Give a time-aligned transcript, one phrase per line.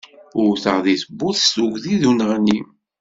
[0.45, 2.59] Wwteɣ di tewwurt s tuggdi d uneɣni.